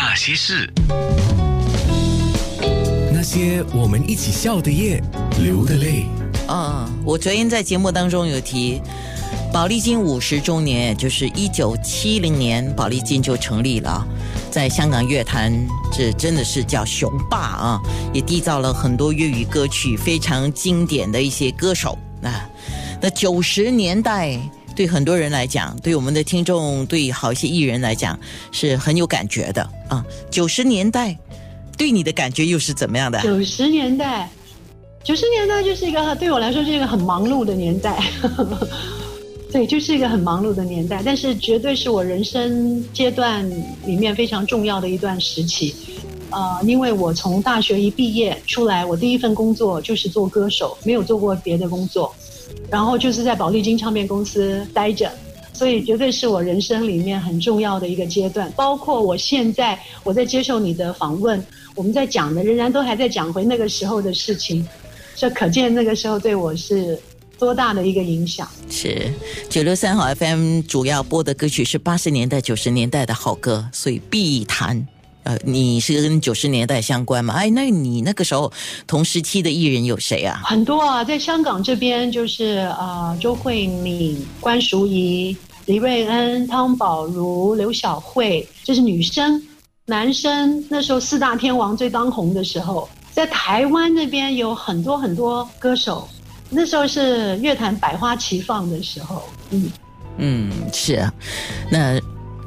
[0.00, 0.70] 那些事，
[3.12, 5.02] 那些我们一起笑的夜，
[5.42, 6.06] 流的泪。
[6.48, 8.80] 嗯，我昨天在节目当中有提，
[9.52, 14.06] 宝丽金五十周年，就是一九七零年，宝丽金就成立了，
[14.52, 15.52] 在香港乐坛，
[15.92, 17.80] 这真的是叫雄霸啊，
[18.14, 22.48] 也缔造了很多粤语歌曲非常经典的一些歌手啊。
[23.00, 24.38] 那九十年代
[24.78, 28.16] 对很多人来讲，对我们的听众，对好一些艺人来讲，
[28.52, 30.06] 是很有感觉的啊。
[30.30, 31.18] 九十年代
[31.76, 33.20] 对你的感觉又是怎么样的？
[33.20, 34.30] 九十年代，
[35.02, 38.00] 九十年代就是一个对我来说是一个很忙碌的年代，
[39.50, 43.44] 对，就是一个很忙碌的年代，但是绝对是我人生阶段
[43.84, 45.74] 里面非常重要的一段时期。
[46.30, 52.14] 呃，因为我从大学一毕业出来，我第一份工作就是做歌手，没有做过别的工作。
[52.70, 55.10] 然后就是在宝丽金唱片公司待着，
[55.52, 58.50] 所以绝对是我人生里面很重要的一个阶段。
[58.56, 61.42] 包括我现在我在接受你的访问，
[61.74, 64.66] 我们在讲的仍然都还在讲回那个时候的事情，
[65.14, 66.98] 这可见那个时候对我是
[67.38, 68.48] 多大的一个影响。
[68.70, 69.10] 是
[69.48, 74.86] 九六三号 FM 主要播的歌曲是八十年代、九十年代的好歌，所以必谈。
[75.24, 77.34] 呃，你是跟九十年代相关嘛？
[77.34, 78.50] 哎，那你那个时候
[78.86, 80.40] 同时期的艺人有谁啊？
[80.44, 89.42] 很多啊，在香港这边就是啊，周慧敏、关淑怡、黎瑞恩、汤宝如、刘晓慧，这是女生。
[89.84, 96.08] 男生那时候四大天王最当红的时候，在台湾那边有很多很多歌手，
[96.48, 99.22] 那时候是乐坛百花齐放的时候。
[99.50, 99.70] 嗯
[100.16, 101.12] 嗯，是啊，
[101.70, 102.00] 那。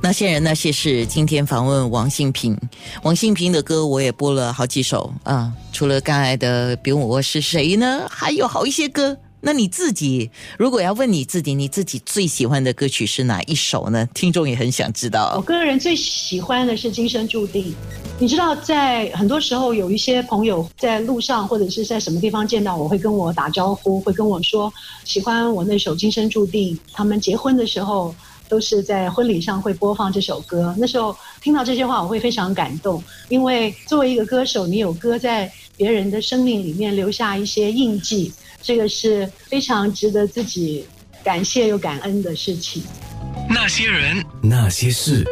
[0.04, 2.58] 那些人那些事，今天访问王心平。
[3.04, 9.16] 王心平的歌我也播了好几首啊，除了刚才的《别问我是谁》呢，还有好一些歌。
[9.44, 14.08] 那你自己如果要问你自己，你自己最喜欢的歌曲是哪一首呢？
[14.16, 15.34] 听众也很想知道。
[15.36, 17.66] 我个人最喜欢的是《今生注定》。
[18.18, 24.74] 你知道，在很多时候，有一些朋友在路上或者是在什么地方见到我，会跟我打招呼，会跟我说
[25.06, 26.76] 喜欢我那首《今生注定》。
[26.92, 28.16] 他们结婚的时候。
[28.52, 30.76] 都是在婚礼上会播放这首歌。
[30.78, 38.30] 那时候听到这些话，我会非常感动，因为作为一个歌手，你有歌在别人的生命里面留下一些印记，
[38.62, 40.86] 这个是非常值得自己
[41.24, 42.84] 感谢又感恩的事情。
[43.50, 45.26] 那些人，那些事。